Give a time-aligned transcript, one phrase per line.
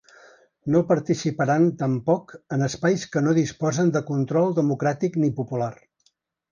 [0.75, 5.75] No participaran tampoc en ‘espais que no disposen de control democràtic ni popular’.